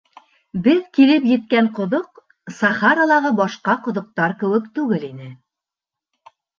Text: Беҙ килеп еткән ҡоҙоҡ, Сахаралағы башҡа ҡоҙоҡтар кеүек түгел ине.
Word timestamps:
Беҙ 0.67 0.79
килеп 0.97 1.27
еткән 1.31 1.69
ҡоҙоҡ, 1.81 2.23
Сахаралағы 2.61 3.35
башҡа 3.43 3.79
ҡоҙоҡтар 3.87 4.37
кеүек 4.45 4.75
түгел 4.81 5.11
ине. 5.15 5.33